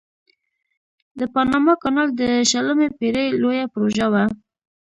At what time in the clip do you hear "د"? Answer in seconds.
1.19-1.21, 2.21-2.21